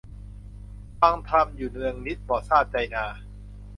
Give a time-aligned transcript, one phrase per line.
[0.99, 3.05] ฟังธรรมอยู่เนืองนิตย์ บ่ทราบ ใจนา